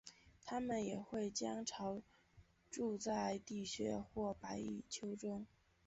[0.43, 2.01] 它们也会将巢
[2.71, 5.45] 筑在地穴或白蚁丘中。